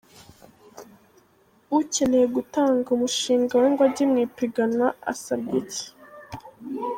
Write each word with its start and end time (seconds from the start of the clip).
Ukeneye 1.77 2.25
gutanga 2.35 2.87
umushinga 2.95 3.53
we 3.61 3.67
ngo 3.73 3.81
ujye 3.87 4.03
mu 4.11 4.17
ipiganwa 4.25 4.87
asabwa 5.11 5.53
iki?. 5.61 5.85